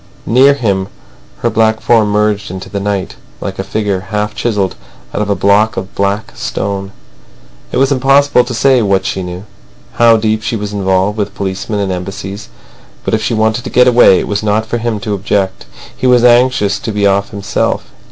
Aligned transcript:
Near 0.25 0.55
him, 0.55 0.87
her 1.41 1.51
black 1.51 1.79
form 1.79 2.09
merged 2.09 2.49
in 2.49 2.57
the 2.57 2.79
night, 2.79 3.17
like 3.39 3.59
a 3.59 3.63
figure 3.63 3.99
half 4.09 4.33
chiselled 4.33 4.73
out 5.13 5.21
of 5.21 5.29
a 5.29 5.35
block 5.35 5.77
of 5.77 5.93
black 5.93 6.33
stone. 6.35 6.91
It 7.71 7.77
was 7.77 7.91
impossible 7.91 8.43
to 8.45 8.53
say 8.55 8.81
what 8.81 9.05
she 9.05 9.21
knew, 9.21 9.43
how 9.93 10.17
deep 10.17 10.41
she 10.41 10.55
was 10.55 10.73
involved 10.73 11.19
with 11.19 11.35
policemen 11.35 11.79
and 11.79 11.91
Embassies. 11.91 12.49
But 13.05 13.13
if 13.13 13.21
she 13.21 13.35
wanted 13.35 13.63
to 13.63 13.69
get 13.69 13.87
away, 13.87 14.17
it 14.17 14.27
was 14.27 14.41
not 14.41 14.65
for 14.65 14.79
him 14.79 14.99
to 15.01 15.13
object. 15.13 15.67
He 15.95 16.07
was 16.07 16.23
anxious 16.23 16.79
to 16.79 16.91
be 16.91 17.05
off 17.05 17.29
himself. 17.29 17.91